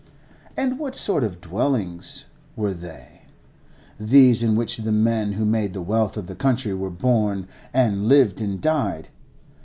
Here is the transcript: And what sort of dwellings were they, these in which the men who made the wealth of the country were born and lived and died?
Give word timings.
And 0.57 0.79
what 0.79 0.95
sort 0.95 1.23
of 1.23 1.39
dwellings 1.39 2.25
were 2.55 2.73
they, 2.73 3.25
these 3.99 4.41
in 4.41 4.55
which 4.55 4.77
the 4.77 4.91
men 4.91 5.33
who 5.33 5.45
made 5.45 5.73
the 5.73 5.81
wealth 5.83 6.17
of 6.17 6.25
the 6.25 6.33
country 6.33 6.73
were 6.73 6.89
born 6.89 7.47
and 7.71 8.07
lived 8.07 8.41
and 8.41 8.59
died? 8.59 9.09